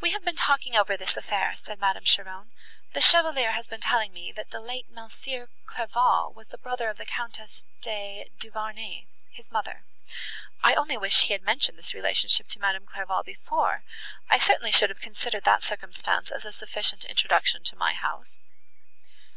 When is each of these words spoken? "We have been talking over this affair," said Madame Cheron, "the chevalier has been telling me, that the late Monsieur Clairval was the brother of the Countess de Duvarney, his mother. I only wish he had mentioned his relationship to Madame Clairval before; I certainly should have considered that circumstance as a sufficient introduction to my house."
"We 0.00 0.12
have 0.12 0.24
been 0.24 0.36
talking 0.36 0.76
over 0.76 0.96
this 0.96 1.16
affair," 1.16 1.56
said 1.66 1.80
Madame 1.80 2.04
Cheron, 2.04 2.52
"the 2.92 3.00
chevalier 3.00 3.50
has 3.50 3.66
been 3.66 3.80
telling 3.80 4.12
me, 4.12 4.30
that 4.30 4.50
the 4.50 4.60
late 4.60 4.88
Monsieur 4.92 5.48
Clairval 5.66 6.32
was 6.34 6.46
the 6.46 6.56
brother 6.58 6.88
of 6.88 6.98
the 6.98 7.04
Countess 7.04 7.64
de 7.82 8.30
Duvarney, 8.38 9.08
his 9.32 9.50
mother. 9.50 9.82
I 10.62 10.76
only 10.76 10.96
wish 10.96 11.22
he 11.22 11.32
had 11.32 11.42
mentioned 11.42 11.76
his 11.78 11.94
relationship 11.94 12.46
to 12.50 12.60
Madame 12.60 12.86
Clairval 12.86 13.24
before; 13.24 13.82
I 14.28 14.38
certainly 14.38 14.70
should 14.70 14.90
have 14.90 15.00
considered 15.00 15.42
that 15.42 15.64
circumstance 15.64 16.30
as 16.30 16.44
a 16.44 16.52
sufficient 16.52 17.04
introduction 17.06 17.64
to 17.64 17.74
my 17.76 17.92
house." 17.94 18.38